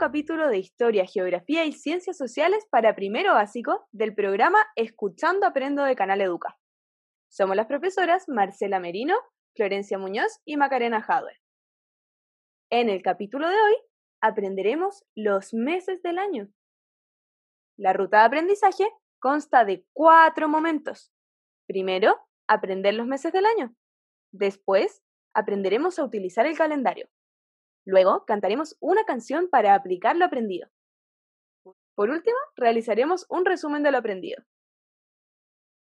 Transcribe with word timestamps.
capítulo 0.00 0.48
de 0.48 0.56
Historia, 0.56 1.04
Geografía 1.04 1.66
y 1.66 1.72
Ciencias 1.72 2.16
Sociales 2.16 2.66
para 2.70 2.94
primero 2.94 3.34
básico 3.34 3.86
del 3.92 4.14
programa 4.14 4.58
Escuchando 4.74 5.46
Aprendo 5.46 5.84
de 5.84 5.94
Canal 5.94 6.22
Educa. 6.22 6.58
Somos 7.28 7.54
las 7.54 7.66
profesoras 7.66 8.26
Marcela 8.26 8.80
Merino, 8.80 9.14
Florencia 9.54 9.98
Muñoz 9.98 10.40
y 10.46 10.56
Macarena 10.56 11.02
Jadwe. 11.02 11.38
En 12.70 12.88
el 12.88 13.02
capítulo 13.02 13.46
de 13.46 13.54
hoy 13.54 13.76
aprenderemos 14.22 15.04
los 15.14 15.52
meses 15.52 16.00
del 16.00 16.18
año. 16.18 16.48
La 17.76 17.92
ruta 17.92 18.20
de 18.20 18.24
aprendizaje 18.24 18.88
consta 19.18 19.66
de 19.66 19.84
cuatro 19.92 20.48
momentos. 20.48 21.12
Primero, 21.66 22.16
aprender 22.48 22.94
los 22.94 23.06
meses 23.06 23.34
del 23.34 23.44
año. 23.44 23.76
Después, 24.32 25.02
aprenderemos 25.34 25.98
a 25.98 26.04
utilizar 26.04 26.46
el 26.46 26.56
calendario. 26.56 27.10
Luego, 27.86 28.24
cantaremos 28.26 28.76
una 28.80 29.04
canción 29.04 29.48
para 29.48 29.74
aplicar 29.74 30.16
lo 30.16 30.24
aprendido. 30.24 30.68
Por 31.94 32.10
último, 32.10 32.36
realizaremos 32.56 33.26
un 33.28 33.44
resumen 33.44 33.82
de 33.82 33.90
lo 33.90 33.98
aprendido. 33.98 34.42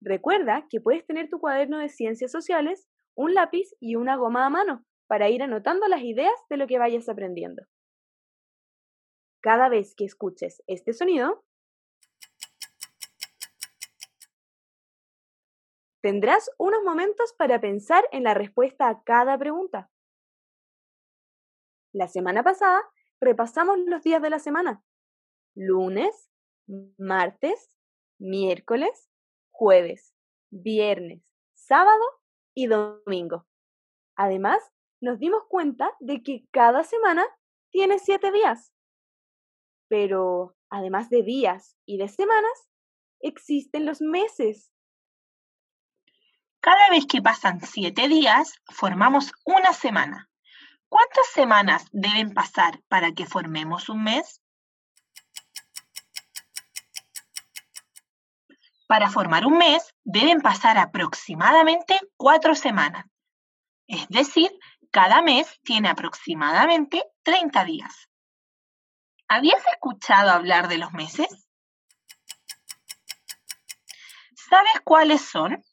Recuerda 0.00 0.66
que 0.68 0.80
puedes 0.80 1.06
tener 1.06 1.28
tu 1.28 1.38
cuaderno 1.38 1.78
de 1.78 1.88
ciencias 1.88 2.32
sociales, 2.32 2.88
un 3.14 3.34
lápiz 3.34 3.74
y 3.78 3.94
una 3.94 4.16
goma 4.16 4.46
a 4.46 4.50
mano 4.50 4.84
para 5.06 5.28
ir 5.28 5.42
anotando 5.42 5.86
las 5.88 6.02
ideas 6.02 6.34
de 6.48 6.56
lo 6.56 6.66
que 6.66 6.78
vayas 6.78 7.08
aprendiendo. 7.08 7.62
Cada 9.42 9.68
vez 9.68 9.94
que 9.94 10.04
escuches 10.04 10.62
este 10.66 10.92
sonido, 10.92 11.44
tendrás 16.02 16.50
unos 16.58 16.82
momentos 16.82 17.32
para 17.38 17.60
pensar 17.60 18.04
en 18.10 18.24
la 18.24 18.34
respuesta 18.34 18.88
a 18.88 19.02
cada 19.04 19.38
pregunta. 19.38 19.91
La 21.92 22.08
semana 22.08 22.42
pasada 22.42 22.82
repasamos 23.20 23.78
los 23.86 24.02
días 24.02 24.22
de 24.22 24.30
la 24.30 24.38
semana. 24.38 24.82
Lunes, 25.54 26.30
martes, 26.98 27.70
miércoles, 28.18 29.10
jueves, 29.50 30.14
viernes, 30.50 31.22
sábado 31.54 32.02
y 32.54 32.66
domingo. 32.66 33.46
Además, 34.16 34.62
nos 35.00 35.18
dimos 35.18 35.42
cuenta 35.48 35.90
de 36.00 36.22
que 36.22 36.46
cada 36.50 36.82
semana 36.84 37.26
tiene 37.70 37.98
siete 37.98 38.32
días. 38.32 38.72
Pero, 39.88 40.56
además 40.70 41.10
de 41.10 41.22
días 41.22 41.76
y 41.84 41.98
de 41.98 42.08
semanas, 42.08 42.68
existen 43.20 43.84
los 43.84 44.00
meses. 44.00 44.72
Cada 46.60 46.88
vez 46.90 47.06
que 47.06 47.20
pasan 47.20 47.60
siete 47.60 48.08
días, 48.08 48.54
formamos 48.70 49.32
una 49.44 49.72
semana. 49.72 50.30
¿Cuántas 50.92 51.26
semanas 51.28 51.86
deben 51.90 52.34
pasar 52.34 52.82
para 52.86 53.12
que 53.12 53.24
formemos 53.24 53.88
un 53.88 54.04
mes? 54.04 54.42
Para 58.86 59.08
formar 59.08 59.46
un 59.46 59.56
mes 59.56 59.94
deben 60.04 60.42
pasar 60.42 60.76
aproximadamente 60.76 61.98
cuatro 62.18 62.54
semanas. 62.54 63.06
Es 63.86 64.06
decir, 64.08 64.50
cada 64.90 65.22
mes 65.22 65.58
tiene 65.62 65.88
aproximadamente 65.88 67.02
30 67.22 67.64
días. 67.64 68.10
¿Habías 69.28 69.66
escuchado 69.68 70.28
hablar 70.28 70.68
de 70.68 70.76
los 70.76 70.92
meses? 70.92 71.48
¿Sabes 74.34 74.74
cuáles 74.84 75.22
son? 75.22 75.64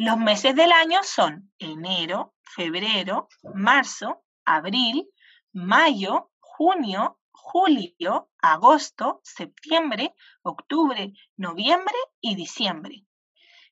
Los 0.00 0.16
meses 0.16 0.54
del 0.54 0.70
año 0.70 1.02
son 1.02 1.52
enero, 1.58 2.32
febrero, 2.44 3.28
marzo, 3.52 4.24
abril, 4.44 5.10
mayo, 5.52 6.30
junio, 6.38 7.18
julio, 7.32 8.30
agosto, 8.40 9.20
septiembre, 9.24 10.14
octubre, 10.42 11.14
noviembre 11.36 11.96
y 12.20 12.36
diciembre. 12.36 13.06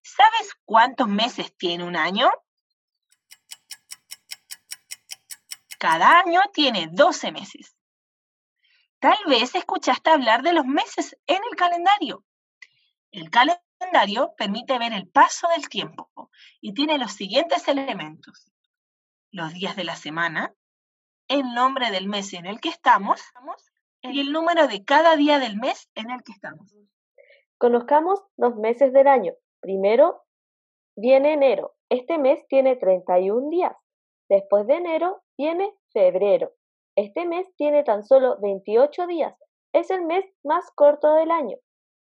¿Sabes 0.03 0.57
cuántos 0.65 1.07
meses 1.07 1.57
tiene 1.57 1.85
un 1.85 1.95
año? 1.95 2.29
Cada 5.79 6.19
año 6.19 6.41
tiene 6.53 6.89
12 6.91 7.31
meses. 7.31 7.77
Tal 8.99 9.19
vez 9.29 9.55
escuchaste 9.55 10.11
hablar 10.11 10.43
de 10.43 10.55
los 10.55 10.67
meses 10.67 11.17
en 11.29 11.41
el 11.49 11.57
calendario. 11.57 12.25
El 13.13 13.31
calendario 13.31 13.66
calendario 13.79 14.35
permite 14.37 14.79
ver 14.79 14.93
el 14.93 15.09
paso 15.09 15.49
del 15.55 15.69
tiempo 15.69 16.11
y 16.61 16.75
tiene 16.75 16.99
los 16.99 17.13
siguientes 17.13 17.69
elementos. 17.69 18.51
Los 19.31 19.53
días 19.53 19.77
de 19.77 19.85
la 19.85 19.97
semana, 19.97 20.55
el 21.29 21.55
nombre 21.55 21.91
del 21.91 22.09
mes 22.09 22.33
en 22.33 22.47
el 22.47 22.61
que 22.61 22.69
estamos 22.69 23.21
y 24.03 24.21
el 24.21 24.33
número 24.33 24.69
de 24.69 24.85
cada 24.85 25.17
día 25.17 25.39
del 25.39 25.57
mes 25.57 25.91
en 25.95 26.11
el 26.11 26.23
que 26.23 26.33
estamos. 26.33 26.75
Conozcamos 27.59 28.23
los 28.37 28.57
meses 28.57 28.93
del 28.93 29.09
año. 29.09 29.33
Primero 29.61 30.25
viene 30.97 31.33
enero. 31.33 31.75
Este 31.89 32.19
mes 32.19 32.47
tiene 32.49 32.77
31 32.77 33.51
días. 33.51 33.77
Después 34.29 34.67
de 34.67 34.75
enero 34.75 35.23
viene 35.37 35.73
febrero. 35.93 36.53
Este 36.97 37.27
mes 37.27 37.47
tiene 37.57 37.85
tan 37.85 38.05
solo 38.05 38.39
28 38.41 39.07
días. 39.07 39.35
Es 39.73 39.91
el 39.91 40.03
mes 40.03 40.25
más 40.43 40.71
corto 40.75 41.15
del 41.15 41.31
año. 41.31 41.57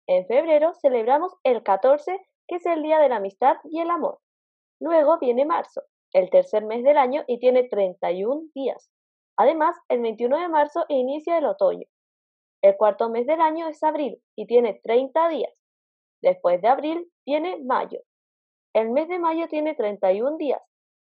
En 0.09 0.25
febrero 0.25 0.73
celebramos 0.73 1.35
el 1.43 1.61
14, 1.61 2.19
que 2.47 2.55
es 2.55 2.65
el 2.65 2.81
Día 2.81 2.97
de 2.97 3.09
la 3.09 3.17
Amistad 3.17 3.57
y 3.65 3.79
el 3.79 3.91
Amor. 3.91 4.17
Luego 4.79 5.19
viene 5.19 5.45
marzo, 5.45 5.83
el 6.13 6.31
tercer 6.31 6.65
mes 6.65 6.83
del 6.83 6.97
año 6.97 7.23
y 7.27 7.37
tiene 7.37 7.69
31 7.69 8.49
días. 8.55 8.89
Además, 9.37 9.75
el 9.87 10.01
21 10.01 10.39
de 10.39 10.47
marzo 10.47 10.83
inicia 10.87 11.37
el 11.37 11.45
otoño. 11.45 11.85
El 12.63 12.75
cuarto 12.75 13.11
mes 13.11 13.27
del 13.27 13.39
año 13.39 13.67
es 13.67 13.83
abril 13.83 14.19
y 14.35 14.47
tiene 14.47 14.81
30 14.83 15.29
días. 15.29 15.53
Después 16.23 16.59
de 16.59 16.69
abril 16.69 17.11
viene 17.23 17.59
mayo. 17.63 17.99
El 18.73 18.89
mes 18.89 19.09
de 19.09 19.19
mayo 19.19 19.47
tiene 19.47 19.75
31 19.75 20.37
días. 20.37 20.61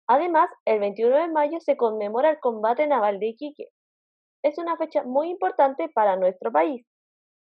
Además, 0.08 0.52
el 0.66 0.80
21 0.80 1.18
de 1.18 1.28
mayo 1.30 1.60
se 1.62 1.78
conmemora 1.78 2.30
el 2.30 2.40
combate 2.40 2.86
naval 2.86 3.20
de 3.20 3.30
Iquique. 3.30 3.70
Es 4.44 4.60
una 4.60 4.78
fecha 4.78 5.02
muy 5.02 5.32
importante 5.32 5.90
para 5.90 6.16
nuestro 6.16 6.52
país. 6.52 6.86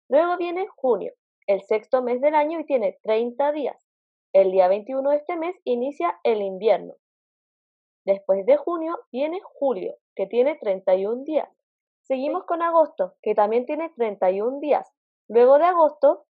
Luego 0.09 0.39
viene 0.39 0.67
junio, 0.77 1.13
el 1.47 1.63
sexto 1.63 2.03
mes 2.03 2.21
del 2.21 2.35
año 2.35 2.61
y 2.61 2.65
tiene 2.65 2.99
30 3.03 3.53
días. 3.53 3.87
El 4.33 4.51
día 4.53 4.69
21 4.69 5.11
de 5.11 5.17
este 5.17 5.37
mes 5.37 5.57
inicia 5.65 6.19
el 6.25 6.43
invierno. 6.43 6.95
Después 8.05 8.45
de 8.47 8.57
junio 8.57 8.99
viene 9.11 9.41
julio, 9.43 9.97
que 10.15 10.27
tiene 10.27 10.57
31 10.57 11.25
días. 11.25 11.49
Seguimos 12.03 12.45
con 12.45 12.63
agosto, 12.63 13.15
que 13.23 13.35
también 13.35 13.67
tiene 13.67 13.91
31 13.97 14.61
días. 14.61 14.89
Luego 15.29 15.59
de 15.59 15.65
agosto 15.65 16.25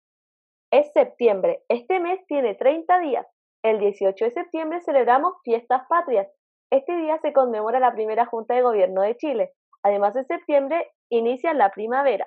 es 0.71 0.93
septiembre. 0.93 1.65
Este 1.69 1.99
mes 2.01 2.25
tiene 2.27 2.55
30 2.55 3.01
días. 3.01 3.27
El 3.63 3.79
18 3.79 4.25
de 4.25 4.31
septiembre 4.31 4.81
celebramos 4.81 5.35
fiestas 5.43 5.83
patrias. 5.89 6.29
Este 6.71 6.97
día 6.97 7.19
se 7.19 7.33
conmemora 7.33 7.81
la 7.81 7.93
primera 7.93 8.27
Junta 8.27 8.55
de 8.55 8.63
Gobierno 8.63 9.03
de 9.03 9.17
Chile. 9.17 9.53
Además 9.83 10.15
de 10.15 10.25
septiembre 10.25 10.93
inicia 11.09 11.55
la 11.55 11.71
primavera. 11.71 12.27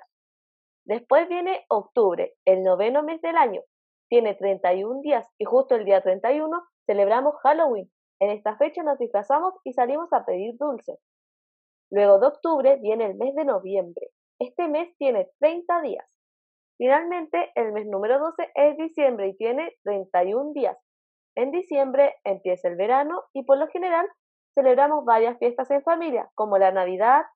Después 0.88 1.28
viene 1.28 1.66
octubre, 1.68 2.32
el 2.46 2.62
noveno 2.62 3.02
mes 3.02 3.20
del 3.20 3.36
año. 3.36 3.60
Tiene 4.08 4.34
31 4.34 5.02
días 5.02 5.28
y 5.36 5.44
justo 5.44 5.74
el 5.74 5.84
día 5.84 6.00
31 6.00 6.62
celebramos 6.86 7.34
Halloween. 7.42 7.90
En 8.20 8.30
esta 8.30 8.56
fecha 8.56 8.82
nos 8.82 8.98
disfrazamos 8.98 9.52
y 9.64 9.74
salimos 9.74 10.10
a 10.14 10.24
pedir 10.24 10.56
dulces. 10.56 10.98
Luego 11.90 12.18
de 12.18 12.28
octubre 12.28 12.78
viene 12.80 13.04
el 13.04 13.16
mes 13.16 13.34
de 13.34 13.44
noviembre. 13.44 14.08
Este 14.38 14.66
mes 14.66 14.96
tiene 14.96 15.28
30 15.40 15.82
días. 15.82 16.10
Finalmente, 16.78 17.52
el 17.54 17.72
mes 17.72 17.86
número 17.86 18.18
12 18.18 18.50
es 18.54 18.78
diciembre 18.78 19.28
y 19.28 19.36
tiene 19.36 19.76
31 19.84 20.52
días. 20.54 20.78
En 21.34 21.50
diciembre 21.50 22.14
empieza 22.24 22.66
el 22.66 22.76
verano 22.76 23.24
y 23.34 23.42
por 23.42 23.58
lo 23.58 23.68
general 23.68 24.08
celebramos 24.54 25.04
varias 25.04 25.38
fiestas 25.38 25.70
en 25.70 25.82
familia, 25.82 26.30
como 26.34 26.56
la 26.56 26.72
Navidad 26.72 27.26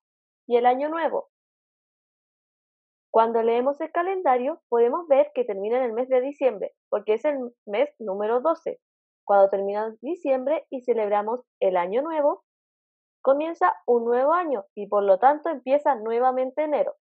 y 0.47 0.57
el 0.57 0.65
Año 0.65 0.89
Nuevo. 0.89 1.29
Cuando 3.13 3.43
leemos 3.43 3.79
el 3.79 3.91
calendario, 3.91 4.59
podemos 4.69 5.07
ver 5.07 5.31
que 5.35 5.43
termina 5.43 5.77
en 5.77 5.83
el 5.83 5.93
mes 5.93 6.09
de 6.09 6.19
diciembre, 6.19 6.73
porque 6.89 7.13
es 7.13 7.25
el 7.25 7.37
mes 7.67 7.93
número 7.99 8.41
12. 8.41 8.79
Cuando 9.23 9.49
termina 9.49 9.95
diciembre 10.01 10.65
y 10.71 10.81
celebramos 10.81 11.41
el 11.59 11.77
año 11.77 12.01
nuevo, 12.01 12.43
comienza 13.21 13.75
un 13.85 14.05
nuevo 14.05 14.33
año 14.33 14.65
y 14.73 14.87
por 14.87 15.03
lo 15.03 15.19
tanto 15.19 15.49
empieza 15.49 15.93
nuevamente 15.93 16.63
enero. 16.63 16.95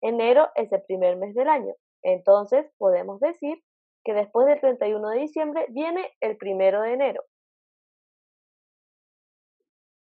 Enero 0.00 0.48
es 0.54 0.72
el 0.72 0.82
primer 0.84 1.18
mes 1.18 1.34
del 1.34 1.50
año. 1.50 1.74
Entonces 2.02 2.64
podemos 2.78 3.20
decir 3.20 3.62
que 4.04 4.14
después 4.14 4.46
del 4.46 4.60
31 4.60 5.06
de 5.10 5.18
diciembre 5.18 5.66
viene 5.68 6.10
el 6.22 6.38
primero 6.38 6.80
de 6.80 6.94
enero. 6.94 7.22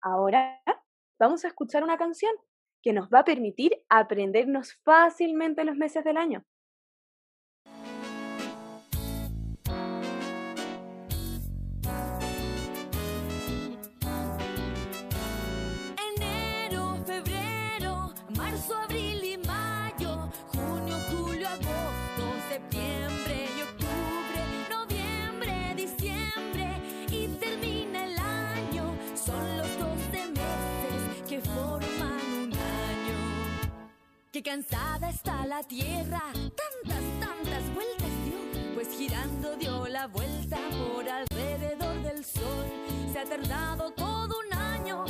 Ahora 0.01 0.63
vamos 1.19 1.43
a 1.43 1.49
escuchar 1.49 1.83
una 1.83 1.97
canción 1.97 2.33
que 2.81 2.93
nos 2.93 3.09
va 3.09 3.19
a 3.19 3.25
permitir 3.25 3.77
aprendernos 3.89 4.73
fácilmente 4.83 5.63
los 5.63 5.75
meses 5.75 6.03
del 6.03 6.17
año. 6.17 6.45
Que 34.41 34.51
cansada 34.51 35.09
está 35.09 35.45
la 35.45 35.61
tierra, 35.63 36.21
tantas, 36.33 37.03
tantas 37.19 37.73
vueltas 37.73 38.09
dio, 38.23 38.73
pues 38.73 38.87
girando 38.97 39.57
dio 39.57 39.87
la 39.87 40.07
vuelta 40.07 40.57
por 40.77 41.09
alrededor 41.09 42.01
del 42.03 42.23
sol. 42.23 42.65
Se 43.11 43.19
ha 43.19 43.25
tardado 43.25 43.91
todo 43.91 44.35
un 44.47 44.53
año 44.57 45.05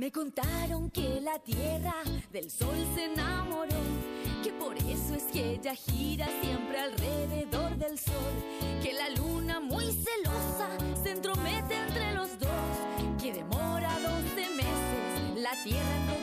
Me 0.00 0.10
contaron 0.10 0.88
que 0.88 1.20
la 1.20 1.38
tierra 1.40 1.92
del 2.32 2.50
sol 2.50 2.74
se 2.94 3.04
enamoró, 3.04 3.76
que 4.42 4.50
por 4.50 4.74
eso 4.78 5.14
es 5.14 5.24
que 5.24 5.56
ella 5.56 5.74
gira 5.74 6.26
siempre 6.40 6.80
alrededor 6.80 7.76
del 7.76 7.98
sol, 7.98 8.32
que 8.82 8.94
la 8.94 9.10
luna 9.10 9.60
muy 9.60 9.84
celosa 9.92 10.70
se 11.02 11.10
entromete 11.10 11.74
entre 11.74 12.14
los 12.14 12.38
dos, 12.38 12.48
que 13.20 13.34
demora 13.34 13.90
12 14.00 14.48
meses 14.56 15.36
la 15.36 15.52
tierra 15.62 16.19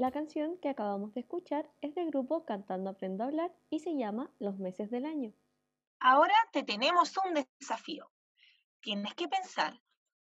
La 0.00 0.12
canción 0.12 0.56
que 0.56 0.70
acabamos 0.70 1.12
de 1.12 1.20
escuchar 1.20 1.70
es 1.82 1.94
del 1.94 2.06
grupo 2.06 2.46
Cantando 2.46 2.88
Aprendo 2.88 3.22
a 3.22 3.26
Hablar 3.26 3.52
y 3.68 3.80
se 3.80 3.98
llama 3.98 4.30
Los 4.38 4.58
meses 4.58 4.90
del 4.90 5.04
año. 5.04 5.34
Ahora 5.98 6.32
te 6.54 6.62
tenemos 6.62 7.14
un 7.18 7.34
desafío. 7.34 8.10
Tienes 8.80 9.12
que 9.12 9.28
pensar, 9.28 9.78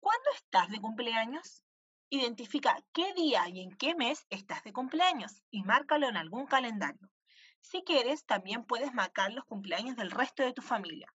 ¿cuándo 0.01 0.29
estás 0.35 0.67
de 0.67 0.81
cumpleaños? 0.81 1.63
Identifica 2.09 2.75
qué 2.91 3.13
día 3.13 3.47
y 3.47 3.61
en 3.61 3.71
qué 3.77 3.95
mes 3.95 4.27
estás 4.29 4.65
de 4.65 4.73
cumpleaños 4.73 5.41
y 5.49 5.63
márcalo 5.63 6.09
en 6.09 6.17
algún 6.17 6.45
calendario. 6.45 7.09
Si 7.61 7.83
quieres, 7.83 8.25
también 8.25 8.65
puedes 8.65 8.93
marcar 8.93 9.31
los 9.31 9.45
cumpleaños 9.45 9.95
del 9.95 10.11
resto 10.11 10.43
de 10.43 10.51
tu 10.51 10.61
familia. 10.61 11.07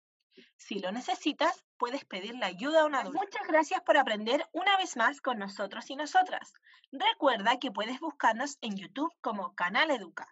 Si 0.58 0.80
lo 0.80 0.90
necesitas, 0.90 1.64
puedes 1.78 2.04
pedirle 2.04 2.44
ayuda 2.44 2.82
a 2.82 2.86
un 2.86 2.96
adulto. 2.96 3.20
Muchas 3.20 3.46
gracias 3.46 3.80
por 3.82 3.96
aprender 3.96 4.46
una 4.52 4.76
vez 4.76 4.96
más 4.96 5.20
con 5.20 5.38
nosotros 5.38 5.88
y 5.88 5.96
nosotras. 5.96 6.52
Recuerda 6.90 7.58
que 7.58 7.70
puedes 7.70 8.00
buscarnos 8.00 8.58
en 8.60 8.76
YouTube 8.76 9.14
como 9.20 9.54
Canal 9.54 9.90
Educa. 9.92 10.26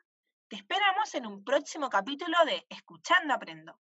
Te 0.48 0.56
esperamos 0.56 1.14
en 1.14 1.26
un 1.26 1.44
próximo 1.44 1.88
capítulo 1.88 2.36
de 2.44 2.66
Escuchando 2.68 3.34
Aprendo. 3.34 3.78